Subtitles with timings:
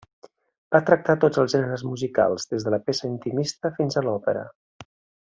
[0.75, 4.47] Va tractar tots els gèneres musicals, des de la peça intimista fins a l'òpera.